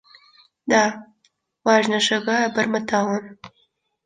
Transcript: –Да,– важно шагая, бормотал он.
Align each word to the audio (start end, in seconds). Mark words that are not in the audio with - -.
–Да,– 0.71 0.83
важно 1.65 1.97
шагая, 2.07 2.47
бормотал 2.55 3.05
он. 3.17 3.25